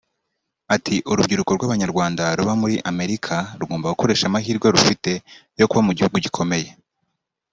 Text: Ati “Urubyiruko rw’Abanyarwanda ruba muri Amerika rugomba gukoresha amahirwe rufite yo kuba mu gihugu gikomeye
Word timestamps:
Ati 0.75 0.95
“Urubyiruko 1.11 1.51
rw’Abanyarwanda 1.57 2.23
ruba 2.37 2.53
muri 2.61 2.75
Amerika 2.91 3.35
rugomba 3.59 3.91
gukoresha 3.93 4.25
amahirwe 4.27 4.67
rufite 4.75 5.11
yo 5.59 5.65
kuba 5.69 5.81
mu 5.87 5.91
gihugu 5.97 6.17
gikomeye 6.25 6.69